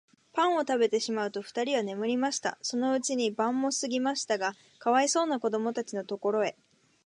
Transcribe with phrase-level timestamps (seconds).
[0.33, 2.57] パンをたべてしまうと、ふたりは眠りました。
[2.63, 6.57] そのうちに晩もすぎましたが、かわいそうなこどもたちのところへ、